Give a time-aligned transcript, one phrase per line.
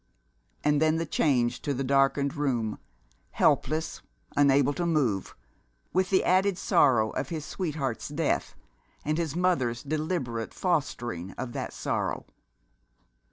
[0.63, 2.79] And then the change to the darkened room
[3.29, 4.01] helpless,
[4.35, 5.35] unable to move,
[5.93, 8.55] with the added sorrow of his sweetheart's death,
[9.05, 12.25] and his mother's deliberate fostering of that sorrow.